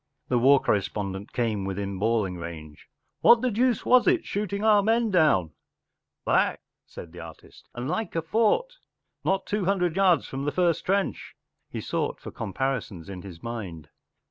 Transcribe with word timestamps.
The 0.29 0.39
war 0.39 0.59
correspondent 0.59 1.31
came 1.31 1.63
within 1.63 1.99
bawling 1.99 2.37
range, 2.37 2.89
“What 3.21 3.43
the 3.43 3.51
deuce 3.51 3.85
was 3.85 4.07
it? 4.07 4.25
Shooting 4.25 4.63
our 4.63 4.81
men 4.81 5.11
down!” 5.11 5.51
“Black,” 6.25 6.61
said 6.87 7.11
the 7.11 7.19
artist, 7.19 7.69
“and 7.75 7.87
like 7.87 8.15
a 8.15 8.23
fort 8.23 8.77
Not 9.23 9.45
two 9.45 9.65
hundred 9.65 9.95
yards 9.95 10.25
from 10.27 10.45
the 10.45 10.51
first 10.51 10.83
trench*” 10.87 11.35
He 11.69 11.81
sought 11.81 12.19
for 12.19 12.31
comparisons 12.31 13.09
in 13.09 13.21
his 13.21 13.43
mind. 13.43 13.89